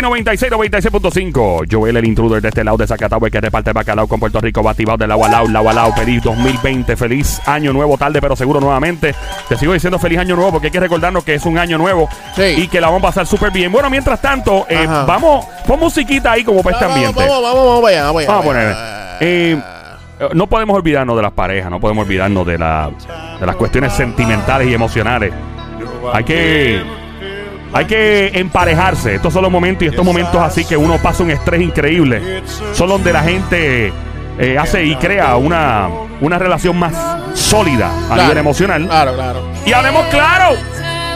[0.00, 1.66] Play 96, 96.5.
[1.70, 5.06] Joel, el intruder de este lado de que reparte bacalao con Puerto Rico, bativado de
[5.06, 5.92] lado a lado, lado a lado.
[5.92, 9.14] Feliz 2020, feliz año nuevo, tarde pero seguro nuevamente.
[9.48, 12.08] Te sigo diciendo feliz año nuevo porque hay que recordarnos que es un año nuevo
[12.34, 12.42] Sí.
[12.62, 13.70] y que la vamos a pasar súper bien.
[13.70, 17.20] Bueno, mientras tanto, eh, vamos, pon musiquita ahí como para este Vamos, ambiente.
[17.28, 18.04] vamos, vamos, vamos vamos allá.
[18.04, 18.76] Vamos a vamos poner.
[19.20, 19.62] eh,
[20.20, 22.90] eh, no podemos olvidarnos de las parejas, no podemos olvidarnos de, la,
[23.38, 25.32] de las cuestiones sentimentales y emocionales.
[26.12, 26.99] Hay que.
[27.72, 29.14] Hay que emparejarse.
[29.14, 32.42] Estos son los momentos y estos momentos así que uno pasa un estrés increíble.
[32.72, 33.92] Son donde la gente
[34.38, 35.88] eh, hace y crea una,
[36.20, 36.92] una relación más
[37.34, 38.86] sólida a Claro, nivel emocional.
[38.86, 39.42] Claro, claro.
[39.64, 40.56] Y hablemos claro.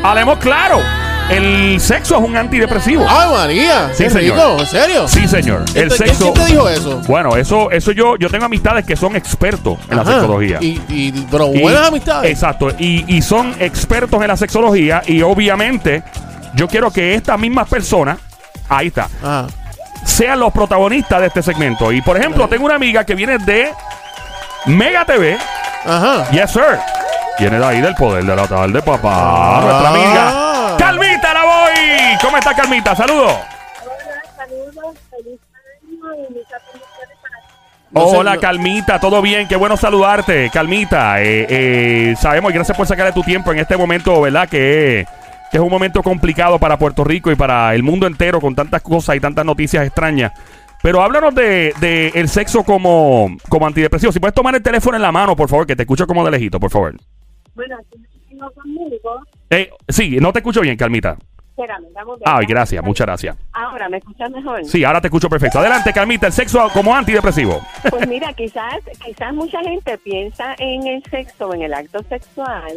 [0.02, 0.78] Hablemos claro.
[1.30, 3.06] El sexo es un antidepresivo.
[3.08, 3.91] ¡Ay, María!
[3.94, 4.36] Sí, señor.
[4.36, 5.08] rico, ¿En serio?
[5.08, 5.61] Sí, señor.
[5.68, 6.34] El ¿Quién te- sexo.
[6.34, 7.00] ¿Quién te dijo eso?
[7.08, 10.58] Bueno, eso, eso yo, yo tengo amistades que son expertos en la sexología.
[10.61, 12.30] Y, y- pero Y- buenas amistades.
[12.30, 12.68] Exacto.
[12.78, 15.02] Y, y son expertos en la sexología.
[15.06, 16.02] Y obviamente,
[16.55, 18.19] yo quiero que estas mismas personas,
[18.69, 19.47] ahí está, Ajá.
[20.05, 21.92] sean los protagonistas de este segmento.
[21.92, 23.72] Y por ejemplo, tengo una amiga que viene de
[24.66, 25.36] Mega TV.
[25.86, 26.30] Ajá.
[26.30, 26.78] Yes, sir.
[27.38, 29.11] Viene de ahí del poder de la tarde, papá.
[29.12, 29.61] Ah.
[29.62, 30.77] Nuestra amiga.
[30.78, 32.19] Calmita, la voy.
[32.22, 32.94] ¿Cómo está, Calmita?
[32.96, 33.33] Saludos.
[33.33, 37.55] Hola, saludos, feliz año y muchas bendiciones para ti.
[37.91, 41.20] No sé, Hola, no- Calmita, todo bien, qué bueno saludarte, Calmita.
[41.20, 44.48] Eh, eh, sabemos y gracias por sacarle tu tiempo en este momento, ¿verdad?
[44.48, 45.06] Que
[45.58, 49.16] es un momento complicado para Puerto Rico y para el mundo entero con tantas cosas
[49.16, 50.33] y tantas noticias extrañas.
[50.83, 54.12] Pero háblanos de, de el sexo como, como antidepresivo.
[54.12, 56.30] Si puedes tomar el teléfono en la mano, por favor, que te escucho como de
[56.33, 56.95] lejito, por favor.
[57.55, 57.77] Bueno,
[58.28, 59.20] tengo conmigo.
[59.48, 61.17] Eh, sí, no te escucho bien, Calmita.
[61.57, 62.18] Espérame, vamos.
[62.24, 63.36] Ay, gracias, muchas gracias.
[63.52, 64.64] Ahora, ¿me escuchas mejor?
[64.64, 65.61] Sí, ahora te escucho perfecto.
[65.61, 67.64] Adelante, Calmita, el sexo como antidepresivo.
[67.89, 72.73] Pues mira, quizás, quizás mucha gente piensa en el sexo, en el acto sexual,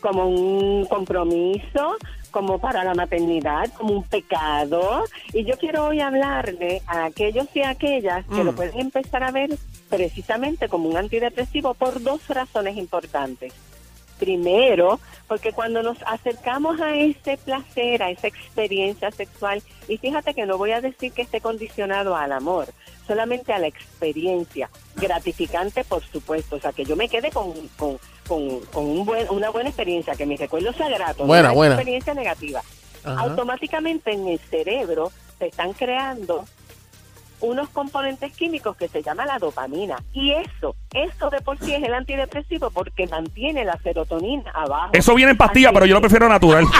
[0.00, 1.96] como un compromiso,
[2.30, 5.04] como para la maternidad, como un pecado.
[5.32, 8.46] Y yo quiero hoy hablarle a aquellos y aquellas que Mm.
[8.46, 9.50] lo pueden empezar a ver
[9.88, 13.52] precisamente como un antidepresivo por dos razones importantes.
[14.18, 14.98] Primero,
[15.28, 20.58] porque cuando nos acercamos a ese placer, a esa experiencia sexual, y fíjate que no
[20.58, 22.66] voy a decir que esté condicionado al amor,
[23.06, 27.98] solamente a la experiencia, gratificante por supuesto, o sea, que yo me quede con, con,
[28.26, 31.74] con, con un buen, una buena experiencia, que mi recuerdo sea grato, Buena, no buena.
[31.74, 32.62] experiencia negativa.
[33.04, 33.20] Ajá.
[33.20, 36.44] Automáticamente en el cerebro se están creando
[37.40, 40.02] unos componentes químicos que se llama la dopamina.
[40.12, 44.90] Y eso, eso de por sí es el antidepresivo porque mantiene la serotonina abajo.
[44.92, 46.64] Eso viene en pastilla, Así pero yo lo prefiero natural.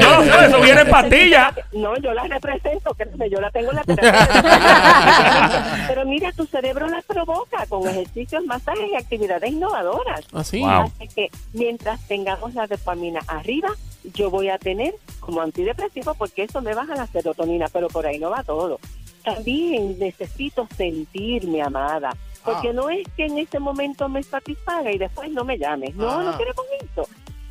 [0.00, 1.52] No, no, eso viene en pastilla.
[1.72, 5.84] No, yo la represento, créeme, yo la tengo en la terapia.
[5.88, 10.22] Pero mira, tu cerebro la provoca con ejercicios, masajes y actividades innovadoras.
[10.32, 10.60] Así.
[10.60, 10.92] Wow.
[10.96, 13.68] Así que mientras tengamos la dopamina arriba,
[14.14, 18.18] yo voy a tener como antidepresivo porque eso me baja la serotonina, pero por ahí
[18.18, 18.80] no va todo.
[19.24, 22.72] También necesito sentirme amada, porque Ah.
[22.72, 25.94] no es que en ese momento me satisfaga y después no me llames.
[25.94, 26.22] No, Ah.
[26.24, 27.08] no queremos eso.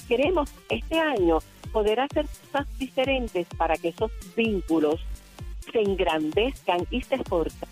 [0.08, 1.40] Queremos este año
[1.74, 5.02] poder hacer cosas diferentes para que esos vínculos
[5.72, 7.70] se engrandezcan y se fortalezcan.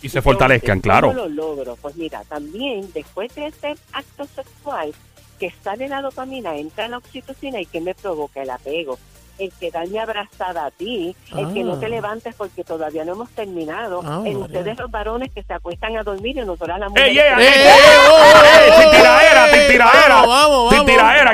[0.00, 1.08] Y se fortalezcan, claro.
[1.08, 1.76] ¿Cómo lo logro?
[1.76, 4.94] Pues mira, también después de ese acto sexual
[5.40, 8.96] que sale la dopamina, entra la oxitocina y que me provoca el apego.
[9.38, 11.80] El quedarme abrazada a ti, el que no Ah.
[11.80, 14.46] te levantes porque todavía no hemos terminado, Ah, en María.
[14.58, 17.10] ustedes los varones que se acuestan a dormir y nosotras las mujeres.
[17.12, 18.72] ¡Ey, ey, ey, ¡Eh,
[20.72, 20.77] ey,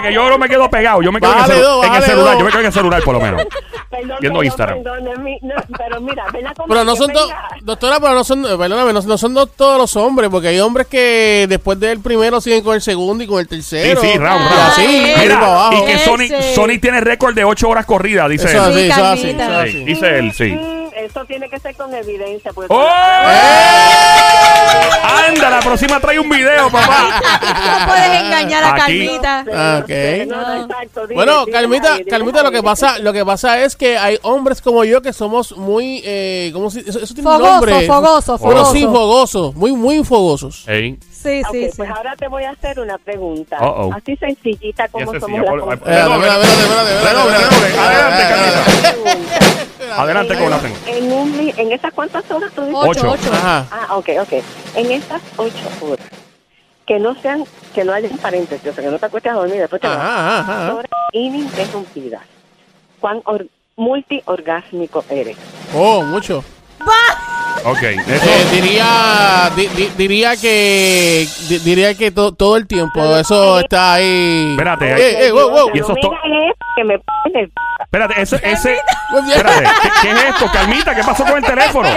[0.09, 1.03] que yo no me quedo pegado.
[1.03, 2.33] Yo me quedo en, el, celu- dos, en el bájale celular.
[2.33, 2.39] dos.
[2.39, 3.43] Yo me quedo en el celular, por lo menos.
[3.95, 4.83] Perdón, Viendo perdón, Instagram.
[4.83, 7.49] perdón, es mi- no, pero mira, ven a comer, Pero no son dos, venga.
[7.63, 10.59] doctora, pero no son, eh, perdóname, no, no son dos todos los hombres, porque hay
[10.59, 14.01] hombres que después del primero siguen con el segundo y con el Sí, tercero.
[14.01, 14.69] sí, round, Y round.
[14.69, 15.75] así, Mira, para abajo.
[15.75, 16.05] y que Ese.
[16.07, 18.73] Sony, Sony tiene récord de 8 horas corridas, dice Eso él.
[18.73, 19.45] así, eso así, Carlita.
[19.47, 19.71] eso así.
[19.73, 20.59] Sí, dice él, sí.
[20.97, 22.53] Eso tiene que ser con evidencia.
[22.53, 22.83] Porque ¡Oh!
[22.83, 24.35] ¡Eh!
[25.29, 27.21] Anda, la próxima trae un video, papá.
[27.81, 29.07] No puedes engañar a Aquí.
[29.07, 29.45] Calmita.
[29.53, 29.91] Ah, ok.
[30.27, 33.61] No, no, exacto, dile, Bueno, dile, Calmita, dile, Calmita, lo que pasa, lo que pasa
[33.63, 37.29] es que hay hombres como yo que somos muy, eh, ¿cómo se, eso, eso tiene
[37.29, 37.87] un Fogoso, nombre?
[37.87, 38.73] fogoso, fogoso.
[38.73, 40.65] sí, fogosos, muy, muy fogosos.
[40.69, 40.99] Ey.
[41.11, 41.77] Sí, Ok, sí, sí.
[41.79, 43.57] pues ahora te voy a hacer una pregunta.
[43.59, 43.91] Uh-oh.
[43.95, 45.81] Así sencillita como somos sí, las.
[45.83, 49.04] Adelante, espérate.
[50.03, 50.77] Adelante con la tengo.
[50.87, 52.81] En, un, en esas cuántas horas tú dices?
[52.87, 53.11] Ocho.
[53.11, 53.33] Ocho.
[53.33, 53.67] Ajá.
[53.71, 54.33] Ah, ok, ok.
[54.77, 56.07] En esas ocho horas,
[56.87, 57.45] que no sean,
[57.75, 59.97] que no hayan paréntesis, o sea, que no te acuestes a dormir después te vas.
[59.99, 60.75] Ajá, ajá.
[60.75, 62.23] Horas ininterrumpidas.
[63.01, 63.47] ¿Cuán or-
[63.77, 65.37] multiorgásmico eres?
[65.75, 66.45] Oh, mucho.
[67.67, 68.27] Ok, eso.
[68.31, 73.95] Eh, diría di- di- diría que di- diría que to- todo el tiempo eso está
[73.95, 74.51] ahí.
[74.51, 75.71] Espérate, Eh, eh, wow, wow.
[75.73, 77.49] Y eso que me pone...
[77.81, 78.71] Espérate, ese, ese,
[79.13, 79.31] bien.
[79.31, 80.47] espérate, ¿qué, qué es esto?
[80.53, 81.89] Calmita, ¿qué pasó con el teléfono?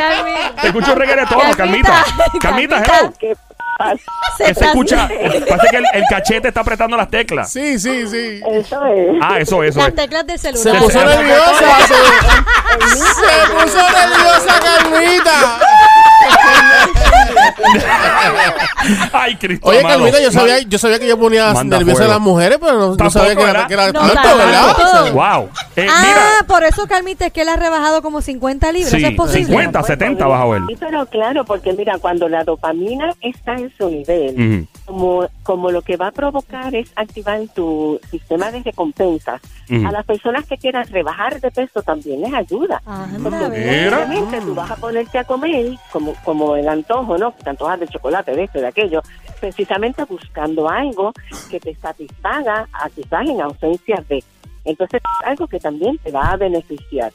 [0.62, 1.58] Te escucho un reggaetón, Calmita.
[1.58, 2.04] Calmita.
[2.40, 3.14] Calmita, Calmita.
[3.22, 3.38] hello.
[4.38, 7.52] Se se escucha, parece que el, el cachete está apretando las teclas.
[7.52, 8.42] Sí, sí, sí.
[8.52, 9.08] Eso es.
[9.22, 9.96] Ah, eso, eso Las es.
[9.96, 10.82] teclas del Se celular.
[10.84, 11.78] puso se- nerviosa.
[11.88, 15.60] Se, se puso nerviosa, Carmita.
[19.14, 19.96] Ay, Cristo Oye, amado.
[20.00, 22.14] Carmita, yo sabía, yo sabía que yo ponía Manda nerviosa a fuego.
[22.14, 23.68] las mujeres, pero no, no Tampoco, sabía que era, ¿verdad?
[23.68, 24.38] que era No, tanto, tanto.
[24.38, 25.14] ¿verdad?
[25.14, 25.50] Wow.
[25.76, 28.90] Eh, Ah, mira, por eso, Carmita, es que él ha rebajado como 50 libras.
[28.92, 29.46] Sí, ¿Eso es posible?
[29.48, 30.64] 50, 70 bajo él.
[30.68, 34.68] Sí, pero claro, porque mira, cuando la dopamina está en su nivel, Ujú.
[34.86, 39.88] como, como lo que va a provocar es activar tu sistema de recompensas, Ujú.
[39.88, 42.82] a las personas que quieran rebajar de peso también les ayuda.
[42.86, 43.82] Anda, Porque ve.
[43.86, 43.98] Mira.
[43.98, 47.32] obviamente tú vas a ponerte a comer como, como el antojo, ¿no?
[47.32, 49.02] Te antojas de chocolate, de esto, de aquello,
[49.40, 51.14] precisamente buscando algo
[51.50, 54.24] que te satisfaga, a quizás en ausencia de.
[54.66, 57.12] Entonces, es algo que también te va a beneficiar.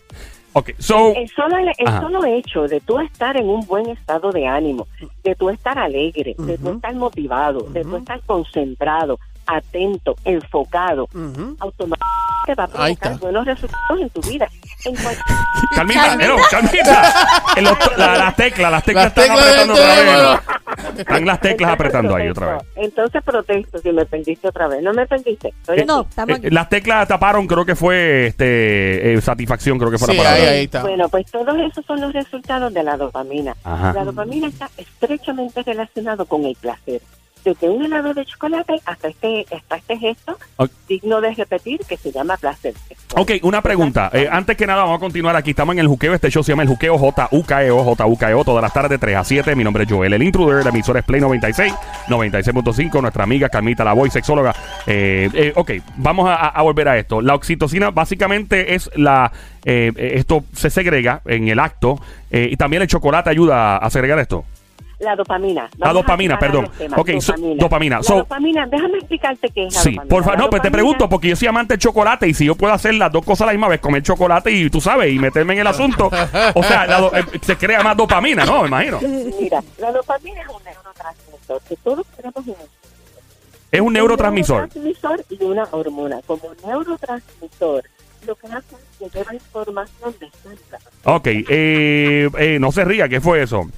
[0.55, 4.47] Ok, so, El solo, el solo hecho de tú estar en un buen estado de
[4.47, 4.87] ánimo,
[5.25, 11.09] de tú estar alegre, de tú estar motivado, de tú estar concentrado, atento, enfocado,
[11.59, 14.49] automáticamente va a provocar buenos resultados en tu vida.
[14.85, 14.95] En
[15.75, 16.37] Calmita, Calmita.
[16.51, 17.13] Calmita.
[17.57, 20.99] El otro- la- las teclas, las teclas Las están teclas apretando otra vez.
[20.99, 22.57] Están las teclas Entonces apretando ahí otra vez.
[22.57, 22.81] protesto.
[22.83, 24.83] Entonces protesto si me perdiste otra vez.
[24.83, 25.49] No me perdiste.
[25.49, 26.09] Estoy No, aquí.
[26.11, 26.47] estamos aquí.
[26.47, 30.23] Eh, las teclas taparon, creo que fue este eh, satisfacción, creo que fue Sí, la
[30.25, 30.43] palabra.
[30.43, 30.83] ahí, ahí está.
[30.83, 33.55] Bueno, pues todos esos son los resultados de la dopamina.
[33.65, 33.93] Ajá.
[33.93, 37.01] La dopamina está estrechamente relacionado con el placer.
[37.45, 40.39] Desde un helado de chocolate hasta este, hasta este gesto
[40.89, 42.75] digno de repetir que se llama placer.
[42.89, 43.23] sexual.
[43.23, 44.11] Ok, una pregunta.
[44.13, 45.51] Eh, antes que nada, vamos a continuar aquí.
[45.51, 46.15] Estamos en el juqueo.
[46.15, 49.57] Este show se llama el juqueo J-U-K-E-O, J-U-K-E-O, todas las tardes de 3 a 7.
[49.57, 50.63] Mi nombre es Joel, el intruder.
[50.65, 51.75] La emisora es Play 96,
[52.09, 53.01] 96.5.
[53.01, 54.55] Nuestra amiga Carmita, la voy sexóloga.
[54.87, 57.21] Eh, eh, ok, vamos a, a volver a esto.
[57.21, 59.33] La oxitocina básicamente es la.
[59.65, 61.99] eh, eh, esto se segrega en el acto
[62.35, 64.45] y también el chocolate ayuda a segregar esto.
[65.03, 65.63] La dopamina.
[65.79, 66.69] La Vamos dopamina, perdón.
[66.97, 67.97] Ok, so- dopamina.
[67.97, 70.09] La So- dopamina, déjame explicarte qué es la Sí, dopamina.
[70.15, 72.55] por favor, no, pues te pregunto, porque yo soy amante del chocolate y si yo
[72.55, 75.19] puedo hacer las dos cosas a la misma vez, comer chocolate y tú sabes, y
[75.19, 76.07] meterme en el asunto,
[76.55, 78.63] o sea, la do- eh, se crea más dopamina, ¿no?
[78.63, 79.01] Me imagino.
[79.41, 82.55] Mira, la dopamina es un neurotransmisor que todos tenemos en
[83.73, 84.69] Es un neurotransmisor.
[84.77, 86.21] neurotransmisor y una hormona.
[86.27, 87.83] Como neurotransmisor,
[88.27, 90.83] lo que hace es que lleva información de células.
[91.05, 93.69] Ok, eh, eh, no se ría, ¿qué fue eso?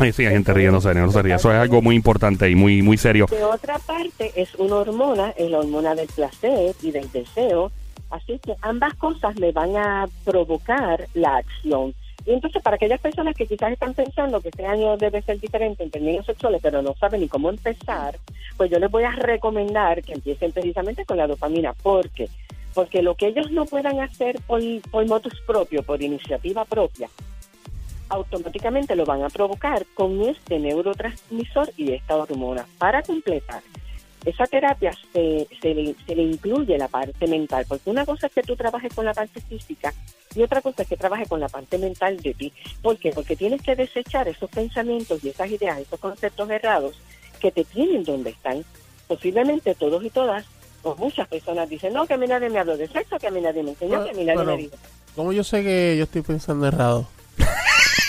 [0.00, 1.36] Eh, sí, hay gente riéndose, no se ría.
[1.36, 3.26] Eso es algo muy importante y muy, muy serio.
[3.30, 7.70] De otra parte, es una hormona, es la hormona del placer y del deseo.
[8.10, 11.94] Así que ambas cosas me van a provocar la acción.
[12.26, 15.82] Y entonces, para aquellas personas que quizás están pensando que este año debe ser diferente
[15.82, 18.18] en términos sexuales, pero no saben ni cómo empezar,
[18.56, 21.72] pues yo les voy a recomendar que empiecen precisamente con la dopamina.
[21.72, 22.28] ¿Por qué?
[22.74, 27.08] Porque lo que ellos no puedan hacer por, por motus propio, por iniciativa propia,
[28.10, 32.66] automáticamente lo van a provocar con este neurotransmisor y esta hormona.
[32.78, 33.62] Para completar,
[34.24, 38.32] esa terapia se, se, le, se le incluye la parte mental, porque una cosa es
[38.34, 39.94] que tú trabajes con la parte física
[40.34, 42.52] y otra cosa es que trabajes con la parte mental de ti.
[42.82, 43.12] ¿Por qué?
[43.12, 47.00] Porque tienes que desechar esos pensamientos y esas ideas, esos conceptos errados
[47.40, 48.64] que te tienen donde están.
[49.08, 50.44] Posiblemente todos y todas,
[50.82, 53.30] o muchas personas dicen, no, que a mí nadie me habló de sexo, que a
[53.30, 54.76] mí nadie me enseñó, que a mí nadie Bueno, me dijo.
[55.16, 57.08] ¿Cómo yo sé que yo estoy pensando errado?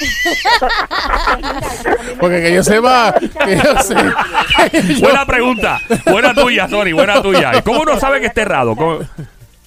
[2.20, 3.96] Porque que yo sepa, que yo sé.
[4.72, 7.62] que yo- Buena pregunta, buena tuya, Sony, buena tuya.
[7.64, 8.76] ¿Cómo uno sabe que está errado?
[8.76, 9.00] ¿Cómo-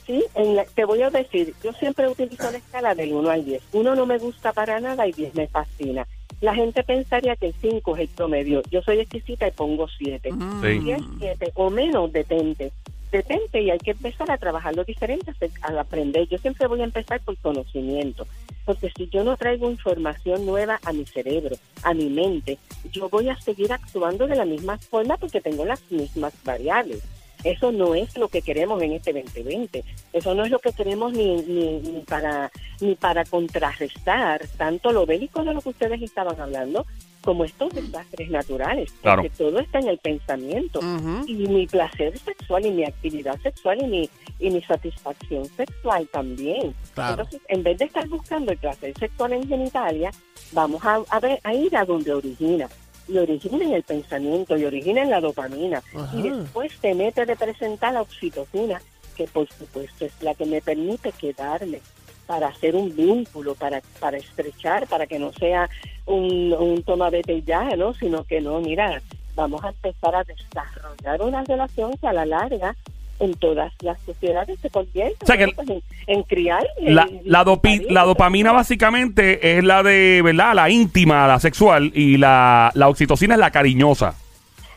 [0.06, 3.44] Sí, en la- te voy a decir, yo siempre utilizo la escala del 1 al
[3.44, 3.62] 10.
[3.72, 6.06] 1 no me gusta para nada y 10 me fascina.
[6.42, 8.60] La gente pensaría que el 5 es el promedio.
[8.70, 10.28] Yo soy exquisita y pongo 7.
[10.62, 10.80] Sí.
[10.82, 12.70] Si es 7 o menos, detente.
[13.14, 16.26] Detente y hay que empezar a trabajar lo diferente, a aprender.
[16.26, 18.26] Yo siempre voy a empezar por conocimiento.
[18.64, 21.54] Porque si yo no traigo información nueva a mi cerebro,
[21.84, 22.58] a mi mente,
[22.90, 27.04] yo voy a seguir actuando de la misma forma porque tengo las mismas variables.
[27.44, 29.84] Eso no es lo que queremos en este 2020.
[30.12, 35.06] Eso no es lo que queremos ni, ni, ni para ni para contrarrestar tanto lo
[35.06, 36.86] bélico de lo que ustedes estaban hablando
[37.24, 38.92] como estos desastres naturales.
[39.00, 39.22] Claro.
[39.22, 40.80] Porque todo está en el pensamiento.
[41.26, 46.74] Y mi placer sexual y mi actividad sexual y mi, y mi satisfacción sexual también.
[46.92, 47.22] Claro.
[47.22, 50.10] Entonces, en vez de estar buscando el placer sexual en genitalia,
[50.52, 52.68] vamos a, a, ver, a ir a donde origina.
[53.06, 55.82] Y origina en el pensamiento, y origina en la dopamina.
[55.94, 56.16] Ajá.
[56.16, 58.80] Y después te mete de presentar la oxitocina,
[59.16, 61.80] que por supuesto es la que me permite quedarme
[62.26, 65.68] para hacer un vínculo, para, para estrechar, para que no sea
[66.06, 67.94] un, un toma vete ya, ¿no?
[67.94, 69.02] Sino que no, mira,
[69.34, 72.74] vamos a empezar a desarrollar una relación que a la larga
[73.20, 75.52] en todas las sociedades se convierte O sea que ¿no?
[75.54, 76.66] Pues en, en criar.
[76.80, 80.54] La, en- la, dopi- parir, la dopamina básicamente es la de, ¿verdad?
[80.54, 84.14] La íntima, la sexual, y la, la oxitocina es la cariñosa.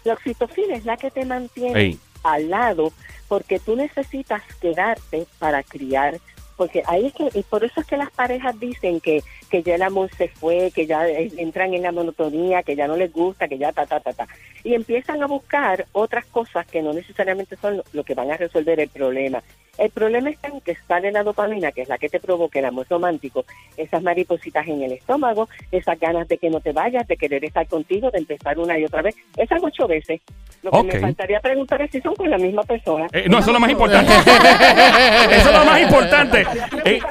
[0.03, 2.00] La oxitocina es la que te mantiene Ey.
[2.24, 2.94] al lado
[3.27, 6.17] porque tú necesitas quedarte para criar.
[6.58, 9.76] Porque ahí es que, y por eso es que las parejas dicen que, que ya
[9.76, 13.14] el amor se fue, que ya eh, entran en la monotonía, que ya no les
[13.14, 14.28] gusta, que ya ta, ta, ta, ta.
[14.64, 18.38] Y empiezan a buscar otras cosas que no necesariamente son lo, lo que van a
[18.38, 19.42] resolver el problema.
[19.78, 22.66] El problema está en que sale la dopamina, que es la que te provoca el
[22.66, 27.18] amor romántico, esas maripositas en el estómago, esas ganas de que no te vayas, de
[27.18, 29.16] querer estar contigo, de empezar una y otra vez.
[29.36, 30.22] Esas ocho veces.
[30.64, 33.08] Lo que me faltaría preguntar es si son con la misma persona.
[33.12, 34.12] Eh, no, eso es lo más importante.
[35.32, 36.46] eso es lo más importante.
[36.88, 37.02] Eh,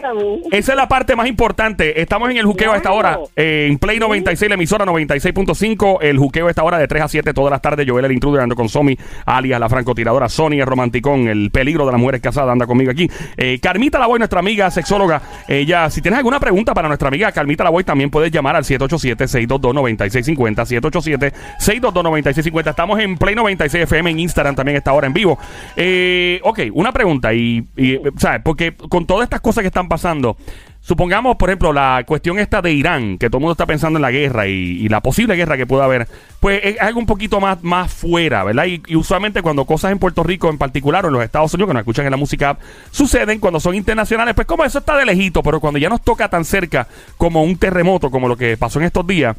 [0.52, 2.00] esa es la parte más importante.
[2.00, 3.18] Estamos en el juqueo a esta hora.
[3.34, 5.98] Eh, en Play 96, la emisora 96.5.
[6.00, 7.86] El juqueo a esta hora de 3 a 7 todas las tardes.
[7.86, 8.96] Joel el intruder ando con Somi,
[9.26, 10.30] alias la francotiradora.
[10.30, 11.28] Sony el romanticón.
[11.28, 13.08] El peligro de las mujeres casadas anda conmigo aquí.
[13.36, 15.22] Eh, Carmita Lavoy, nuestra amiga sexóloga.
[15.46, 21.32] Ella, si tienes alguna pregunta para nuestra amiga Carmita Lavoy, también puedes llamar al 787-622-9650.
[21.60, 22.70] 787-622-9650.
[22.70, 25.38] Estamos en Play 96 FM en Instagram también a esta hora en vivo.
[25.76, 27.34] Eh, ok, una pregunta.
[27.34, 28.40] Y, y, ¿sabes?
[28.44, 30.36] Porque con todas estas cosas que están pasando.
[30.86, 34.02] Supongamos, por ejemplo, la cuestión esta de Irán, que todo el mundo está pensando en
[34.02, 36.06] la guerra y, y la posible guerra que pueda haber,
[36.38, 38.66] pues es algo un poquito más, más fuera, ¿verdad?
[38.66, 41.70] Y, y usualmente cuando cosas en Puerto Rico en particular o en los Estados Unidos,
[41.70, 42.56] que nos escuchan en la música,
[42.92, 46.28] suceden cuando son internacionales, pues como eso está de lejito, pero cuando ya nos toca
[46.28, 49.36] tan cerca como un terremoto, como lo que pasó en estos días,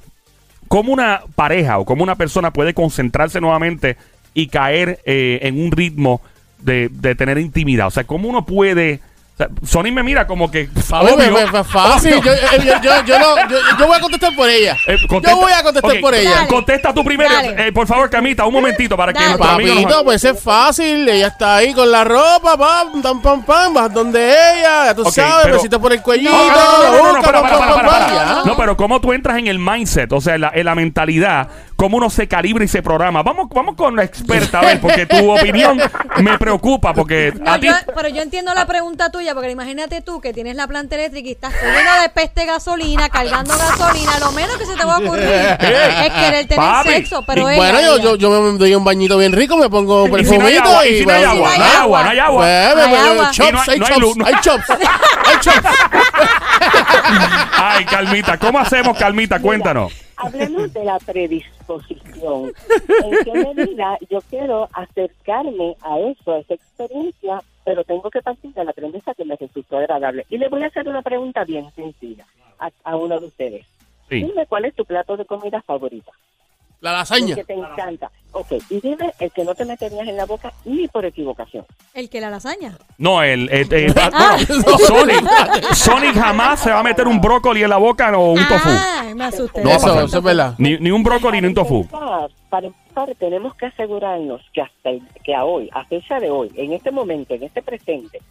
[0.67, 3.95] ¿cómo una pareja o cómo una persona puede concentrarse nuevamente
[4.33, 6.19] y caer eh, en un ritmo
[6.59, 7.87] de, de tener intimidad?
[7.87, 8.99] O sea, ¿cómo uno puede...
[9.37, 10.67] o sea, Sony me mira como que...
[10.89, 12.13] Papi, obvio, pues, pues, fácil.
[12.15, 12.23] obvio.
[12.23, 14.75] Yo, eh, yo, yo, yo no- yo- yo voy a contestar por ella.
[14.87, 16.31] Eh, contesta- yo voy a contestar Ok, por ella.
[16.31, 16.47] Dale.
[16.47, 17.31] Contesta tú primero.
[17.31, 17.67] Dale.
[17.67, 19.29] Eh, por favor, Camita, un momentito para que Dale.
[19.37, 19.75] nuestro amigo...
[19.75, 21.07] nos- Papito, pues es fácil.
[21.07, 25.03] Ella está ahí con la ropa, pam, pam, pam, pam, vas donde ella, ya tú
[25.03, 27.41] Ok, sabes, pero- besito por el cuellito, No, no, no, no, no, no, busca, para,
[27.41, 28.15] pam, para, pam, para, pam, para.
[28.15, 28.41] ya.
[28.43, 31.47] No, pero cómo tú entras en el mindset, o sea, en la, en la mentalidad,
[31.77, 33.23] cómo uno se calibra y se programa.
[33.23, 35.79] Vamos, vamos con la experta, a ver, porque tu opinión
[36.17, 37.67] me preocupa, porque No, a ti...
[37.67, 41.29] yo- pero yo entiendo la pregunta tuya, porque imagínate tú que tienes la planta eléctrica
[41.29, 44.99] y estás lleno de peste gasolina, cargando gasolina, lo menos que se te va a
[44.99, 46.89] ocurrir es querer tener Papi.
[46.89, 49.55] sexo, pero Y ella, bueno, yo, ella- yo, yo me doy un bañito bien rico,
[49.55, 52.45] me pongo perfumito y si no hay agua, no hay agua, no hay agua.
[52.47, 53.31] Hay agua.
[53.31, 55.69] chops, hay- hay no hay chops, luz, no- hay chops, hay chops.
[57.55, 59.39] Ay, Calmita, ¿cómo hacemos, Calmita?
[59.39, 59.93] Cuéntanos.
[60.17, 62.51] Hablemos de la predisposición.
[63.03, 68.53] ¿En qué medida yo quiero acercarme a eso, a esa experiencia, pero tengo que partir
[68.53, 70.25] de la premisa que me resultó agradable?
[70.29, 72.25] Y le voy a hacer una pregunta bien sencilla
[72.59, 73.65] a, a uno de ustedes.
[74.09, 74.23] Sí.
[74.23, 76.11] Dime cuál es tu plato de comida favorita,
[76.81, 77.35] La el lasaña.
[77.35, 78.11] que te encanta.
[78.33, 81.65] Ok, y dime el que no te meterías en la boca ni por equivocación.
[81.95, 82.77] el que la lasaña.
[82.99, 84.37] No, el, el- el- Ah.
[84.47, 88.47] bueno, Sonic, Sonic jamás se va a meter un brócoli en la boca o un
[88.47, 88.69] tofu.
[88.69, 89.63] Ah, me asusté.
[89.63, 90.53] No va a Eso, eso es verdad.
[90.59, 91.81] Ni, ni un brócoli ni un tofu.
[91.81, 96.29] empezar, para empezar, tenemos que asegurarnos que hasta el- que a hoy, a fecha de
[96.29, 98.21] hoy, en este momento, en este presente,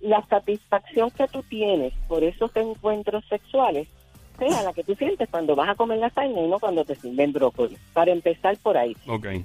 [0.00, 3.86] la satisfacción que tú tienes por esos encuentros sexuales
[4.38, 7.32] sea la que tú sientes cuando vas a comer lasaña y no cuando te sirven
[7.32, 7.76] brócoli.
[7.92, 8.96] Para empezar por ahí.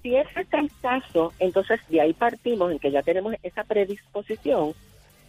[0.01, 4.73] Si ese es el caso, entonces de ahí partimos en que ya tenemos esa predisposición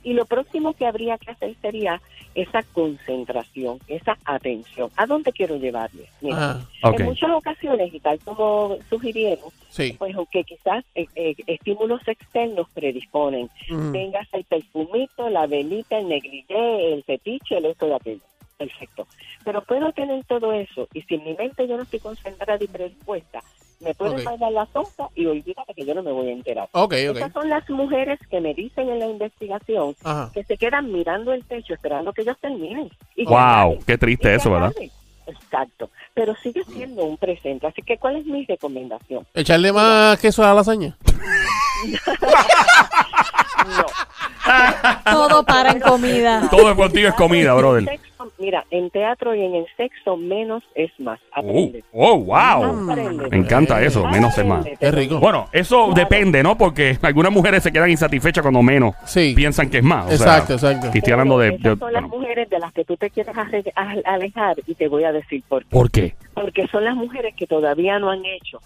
[0.05, 2.01] y lo próximo que habría que hacer sería
[2.35, 4.91] esa concentración, esa atención.
[4.97, 6.09] ¿A dónde quiero llevarle?
[6.21, 7.01] Mira, Ok.
[7.01, 9.97] en muchas ocasiones, y tal como sugirieron, sí.
[9.99, 13.93] pues aunque quizás eh, eh, estímulos externos predisponen, Ujú.
[13.93, 18.21] tengas el perfumito, la velita, el negligé, el fetiche, el esto y aquello.
[18.59, 19.07] Perfecto.
[19.45, 22.67] Pero puedo tener todo eso y si en mi mente yo no estoy concentrada y
[22.67, 23.41] predispuesta,
[23.81, 24.23] me puede Ok.
[24.23, 26.69] fallar la sonza y olvídate que yo no me voy a enterar.
[26.73, 27.33] Ok, Estas ok.
[27.35, 30.31] son las mujeres que me dicen en la investigación Ajá.
[30.35, 32.91] que se quedan mirando el techo esperando que ellos terminen.
[33.15, 34.73] Y Wow, qué triste eso, ¿verdad?
[35.29, 37.67] Exacto, pero sigue siendo un presente.
[37.69, 39.25] Así que, ¿cuál es mi recomendación?
[39.35, 40.97] Echarle más queso a la lasaña.
[43.67, 43.85] No.
[45.13, 46.49] Todo para en comida.
[46.51, 48.01] Todo contigo es comida, brother.
[48.39, 51.19] Mira, en teatro y en el sexo, menos es más.
[51.35, 51.85] Oh, Aprende.
[51.93, 52.91] oh, wow.
[52.91, 53.29] Aprende.
[53.31, 54.65] Me encanta eso, menos es más.
[54.79, 55.19] Qué rico.
[55.19, 56.57] Bueno, eso depende, ¿no?
[56.57, 59.33] Porque algunas mujeres se quedan insatisfechas cuando menos Sí.
[59.35, 60.07] piensan que es más.
[60.07, 60.91] O Exacto, sea, exacto.
[60.95, 61.59] y Estoy hablando de...
[61.79, 63.35] Son las mujeres de las que tú te quieres
[64.05, 65.71] alejar y te voy a decir por qué.
[65.71, 66.15] ¿Por qué?
[66.35, 68.59] Porque son las mujeres que todavía no han hecho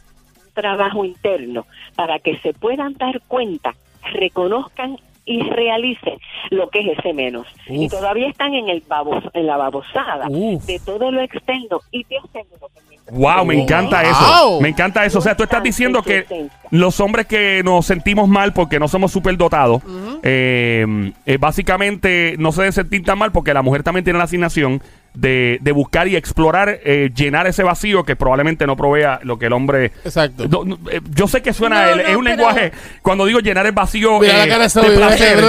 [0.44, 3.74] un trabajo interno para que se puedan dar cuenta,
[4.12, 6.18] reconozcan y realicen
[6.50, 7.46] lo que es ese menos.
[7.68, 10.64] Y todavía están en el babos, en la babosada Uf.
[10.66, 13.62] de todo lo externo y te aseguro que mientras- Wow, me Wow.
[13.64, 14.60] encanta eso.
[14.60, 15.18] Me encanta eso.
[15.18, 16.24] O sea, tú estás diciendo que
[16.70, 19.82] los hombres que nos sentimos mal porque no somos superdotados,
[20.22, 24.24] eh, eh, básicamente no se deben sentir tan mal porque la mujer también tiene la
[24.24, 24.80] asignación
[25.14, 29.46] de, de buscar y explorar, eh, llenar ese vacío que probablemente no provea lo que
[29.46, 29.92] el hombre...
[30.04, 30.46] Exacto.
[30.48, 33.26] No, no, eh, yo sé que suena, No, el- no, es un pero- lenguaje, cuando
[33.26, 35.46] digo llenar el vacío Mira la eh, cara de mira la placer, cara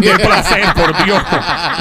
[0.00, 1.22] de placer, por Dios.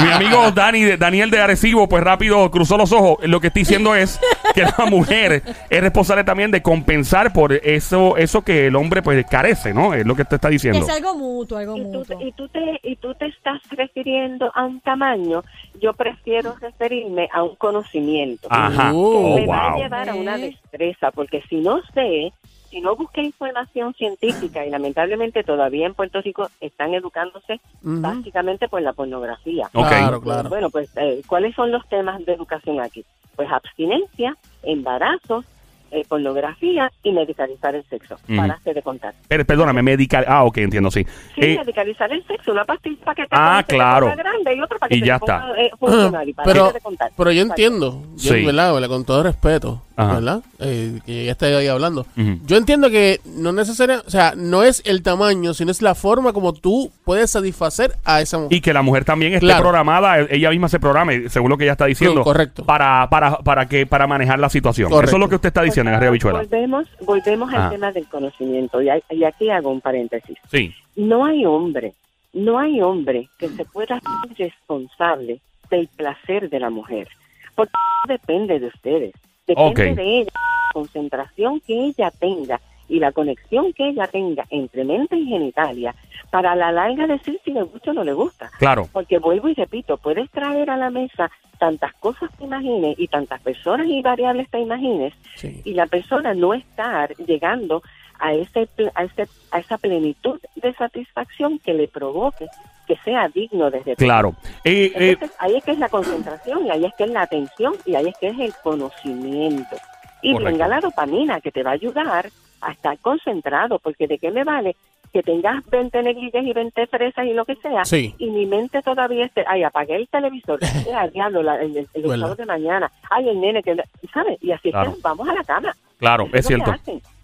[0.03, 3.17] Mi amigo Dani, de- Daniel de Arecibo, pues rápido cruzó los ojos.
[3.27, 4.19] Lo que estoy diciendo es
[4.55, 9.23] que la mujer es responsable también de compensar por eso eso que el hombre pues
[9.25, 9.93] carece, ¿no?
[9.93, 10.79] Es lo que te está diciendo.
[10.79, 12.21] es algo mutuo, algo y tú, mutuo.
[12.21, 15.43] y, tú te, y tú te estás refiriendo a un tamaño,
[15.81, 18.47] yo prefiero referirme a un conocimiento.
[18.49, 18.93] Ajá.
[18.93, 20.51] Uh, Oh, me va a llevar a una ¿Eh?
[20.51, 22.31] destreza, porque si no sé,
[22.69, 28.81] si no busqué información científica, y lamentablemente todavía en Puerto Rico están educándose básicamente por
[28.81, 29.69] la pornografía.
[29.73, 29.87] Ok.
[29.87, 30.49] Claro, claro.
[30.49, 33.03] Bueno, pues, eh, ¿cuáles son los temas de educación aquí?
[33.35, 35.43] Pues abstinencia, embarazo,
[35.91, 38.15] eh, pornografía y medicalizar el sexo.
[38.23, 38.35] Ujú.
[38.37, 39.13] Paraste de contar.
[39.27, 40.25] Pero, perdóname, medical.
[40.27, 41.03] Ah, ok, entiendo, sí.
[41.35, 44.07] Sí, Eh, medicalizar el sexo, una pastilla para que te Ah, te claro.
[44.09, 45.61] ponga grande y otra para que Y se ya te ponga, está.
[45.61, 46.29] eh, funcional.
[46.29, 47.11] Y paraste Pero, de contar.
[47.17, 48.45] pero yo entiendo, yo, Sí.
[48.45, 48.87] ¿verdad?
[48.87, 50.13] Con todo respeto, Ajá.
[50.15, 50.41] ¿verdad?
[50.59, 52.05] Eh, que ya estoy ahí hablando.
[52.45, 56.33] Yo entiendo que no necesariamente, o sea, no es el tamaño, sino es la forma
[56.33, 58.57] como tú puedes satisfacer a esa mujer.
[58.57, 59.61] y que la mujer también esté Claro.
[59.63, 62.65] programada, eh, ella misma se programe, según lo que ella está diciendo, Sí, correcto.
[62.65, 64.89] para para para que para manejar la situación.
[64.89, 65.09] Correcto.
[65.09, 66.39] Eso es lo que usted está diciendo en Arriba Bichuela.
[66.39, 67.65] Volvemos, volvemos Ajá.
[67.65, 70.37] al tema del conocimiento y, hay- y aquí hago un paréntesis.
[70.51, 70.73] Sí.
[70.95, 71.93] No hay hombre,
[72.33, 75.39] no hay hombre que se pueda ser responsable
[75.69, 77.07] del placer de la mujer,
[77.55, 77.71] porque
[78.07, 79.13] depende de ustedes,
[79.55, 84.83] depende de ella, la concentración que ella tenga y la conexión que ella tenga entre
[84.83, 85.95] mente y genitalia
[86.29, 88.49] para la larga decir si le gusta o no le gusta.
[88.59, 88.87] Claro.
[88.91, 93.39] Porque vuelvo y repito, puedes traer a la mesa tantas cosas que imagines y tantas
[93.41, 95.61] personas y variables te imagines Sí.
[95.63, 97.83] y la persona no estar llegando
[98.21, 102.45] a ese a ese a esa plenitud de satisfacción que le provoque
[102.87, 104.35] que sea digno desde Claro.
[104.63, 107.21] Eh, eh, entonces, ahí es que es la concentración y ahí es que es la
[107.23, 109.75] atención y ahí es que es el conocimiento
[110.21, 110.51] y Correcto.
[110.51, 112.29] venga la dopamina que te va a ayudar
[112.61, 114.75] a estar concentrado porque de qué me vale
[115.13, 118.13] que tengas 20 negrillas y 20 fresas y lo que sea Sí.
[118.17, 120.59] y mi mente todavía esté ay apagué el televisor
[121.13, 122.15] diablo la- el, el, el Verdad.
[122.17, 123.75] sábado de mañana ay el nene que
[124.13, 124.37] ¿sabes?
[124.41, 126.71] y así es que vamos a la cama claro, es cierto.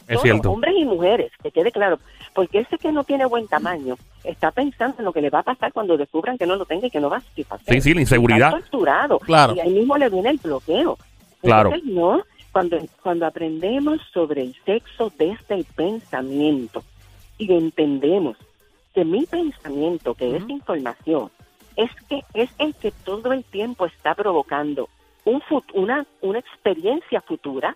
[0.08, 0.52] Es cierto.
[0.52, 2.00] Hombres y mujeres, que quede claro.
[2.34, 5.44] Porque ese que no tiene buen tamaño está pensando en lo que le va a
[5.44, 7.76] pasar cuando descubran que no lo tenga y que no va a satisfacer.
[7.76, 8.50] Sí, sí, la inseguridad.
[8.50, 9.20] Está torturado.
[9.20, 9.56] Claro.
[9.56, 10.98] Y ahí mismo le viene el bloqueo.
[11.42, 11.74] Claro.
[11.74, 16.84] Entonces, no, cuando, cuando aprendemos sobre el sexo desde el pensamiento
[17.38, 18.38] y entendemos
[18.94, 21.30] que mi pensamiento, que es información,
[21.76, 24.90] es que es el que todo el tiempo está provocando
[25.24, 25.44] un
[25.74, 27.76] una, una experiencia futura,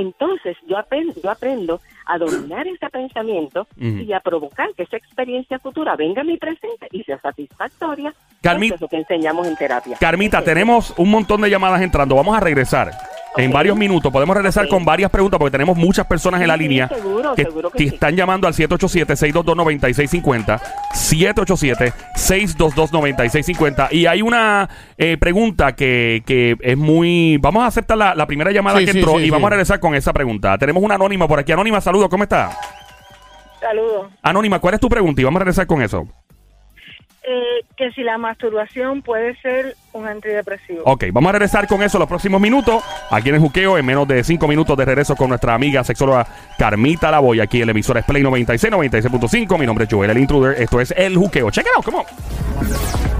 [0.00, 5.58] entonces yo aprendo, yo aprendo a dominar ese pensamiento y a provocar que esa experiencia
[5.58, 8.14] futura venga a mi presente y sea satisfactoria.
[8.42, 9.96] Carmi- Eso es lo que enseñamos en terapia.
[10.00, 12.14] Carmita, tenemos un montón de llamadas entrando.
[12.14, 12.92] Vamos a regresar.
[13.38, 16.60] En varios minutos podemos regresar con varias preguntas porque tenemos muchas personas en la Sí,
[16.64, 17.94] línea seguro, que, seguro que que sí.
[17.94, 20.60] están llamando al 787-622-9650.
[20.94, 23.88] 787-622-9650.
[23.92, 27.38] Y hay una eh, pregunta que, que es muy...
[27.40, 29.30] Vamos a aceptar la, la primera llamada Sí, que sí, entró sí, y sí.
[29.30, 30.56] vamos a regresar con esa pregunta.
[30.58, 31.52] Tenemos una anónima por aquí.
[31.52, 32.50] Anónima, saludos, ¿cómo está?
[33.60, 34.08] Saludos.
[34.22, 35.20] Anónima, ¿cuál es tu pregunta?
[35.20, 36.06] Y vamos a regresar con eso.
[37.30, 40.80] Eh, que si la masturbación puede ser un antidepresivo.
[40.86, 42.82] Ok, vamos a regresar con eso los próximos minutos.
[43.10, 46.26] Aquí en el Juqueo, en menos de cinco minutos de regreso con nuestra amiga sexóloga
[46.56, 47.40] Carmita Lavoy.
[47.40, 49.58] Aquí en la emisora es Play 96, 96.5.
[49.58, 50.58] Mi nombre es Joel, el intruder.
[50.58, 51.50] Esto es El Juqueo.
[51.50, 53.17] Check it out, come on.